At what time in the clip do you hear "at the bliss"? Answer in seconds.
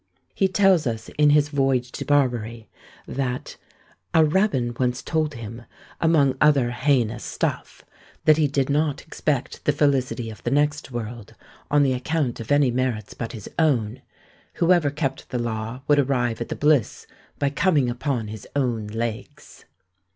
16.41-17.05